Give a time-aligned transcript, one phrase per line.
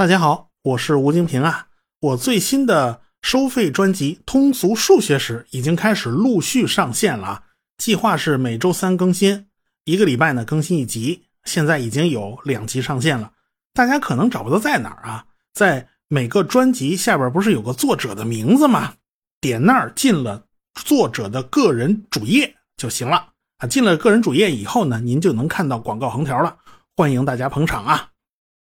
[0.00, 1.66] 大家好我是吴京平啊。
[2.00, 7.42] 我最新的收费专辑通俗数学史已经开始陆续上线了啊。
[7.76, 9.48] 计划是每周三更新
[9.84, 13.30] 一个礼拜呢更新一集现在已经有两集上线了。
[13.74, 18.94] 大家可能找不到在哪儿啊在每个专辑下边不是有个作者的名字吗？
[19.38, 20.46] 点那儿进了
[20.82, 23.32] 作者的个人主页就行了。
[23.58, 26.56] 啊进了个人主页以后呢您就能看到广告横条了。
[26.96, 28.09] 欢迎大家捧场啊。